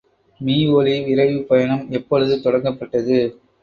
[0.41, 3.19] மீஒலி விரைவுப் பயணம் எப்பொழுது தொடங்கப்பட்டது?